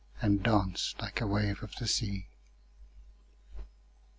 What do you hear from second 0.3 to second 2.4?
dance like a wave of the sea.